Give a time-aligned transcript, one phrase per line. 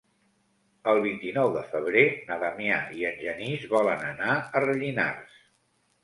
[0.91, 5.37] El vint-i-nou de febrer na Damià i en Genís volen anar a Rellinars.